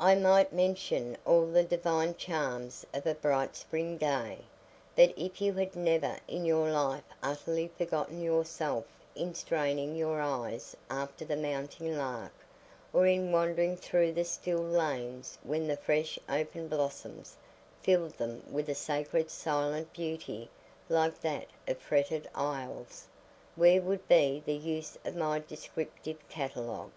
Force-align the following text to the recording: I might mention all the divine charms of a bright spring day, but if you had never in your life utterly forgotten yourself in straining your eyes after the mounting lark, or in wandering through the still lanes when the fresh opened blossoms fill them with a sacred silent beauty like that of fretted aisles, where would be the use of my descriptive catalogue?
I 0.00 0.16
might 0.16 0.52
mention 0.52 1.16
all 1.24 1.46
the 1.46 1.62
divine 1.62 2.16
charms 2.16 2.84
of 2.92 3.06
a 3.06 3.14
bright 3.14 3.54
spring 3.54 3.98
day, 3.98 4.38
but 4.96 5.16
if 5.16 5.40
you 5.40 5.52
had 5.52 5.76
never 5.76 6.16
in 6.26 6.44
your 6.44 6.68
life 6.72 7.04
utterly 7.22 7.68
forgotten 7.68 8.20
yourself 8.20 8.84
in 9.14 9.32
straining 9.32 9.94
your 9.94 10.20
eyes 10.20 10.74
after 10.90 11.24
the 11.24 11.36
mounting 11.36 11.96
lark, 11.96 12.32
or 12.92 13.06
in 13.06 13.30
wandering 13.30 13.76
through 13.76 14.10
the 14.12 14.24
still 14.24 14.58
lanes 14.58 15.38
when 15.44 15.68
the 15.68 15.76
fresh 15.76 16.18
opened 16.28 16.68
blossoms 16.70 17.36
fill 17.80 18.08
them 18.08 18.42
with 18.50 18.68
a 18.68 18.74
sacred 18.74 19.30
silent 19.30 19.92
beauty 19.92 20.50
like 20.88 21.20
that 21.20 21.46
of 21.68 21.78
fretted 21.78 22.28
aisles, 22.34 23.06
where 23.54 23.80
would 23.80 24.08
be 24.08 24.42
the 24.44 24.52
use 24.56 24.98
of 25.04 25.14
my 25.14 25.38
descriptive 25.38 26.18
catalogue? 26.28 26.90